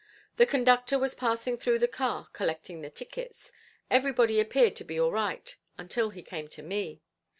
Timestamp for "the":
0.37-0.47, 1.77-1.87, 2.81-2.89